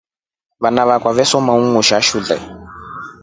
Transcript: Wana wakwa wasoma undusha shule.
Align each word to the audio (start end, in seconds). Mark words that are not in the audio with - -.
Wana 0.59 0.81
wakwa 0.87 1.11
wasoma 1.17 1.51
undusha 1.59 1.97
shule. 2.07 2.37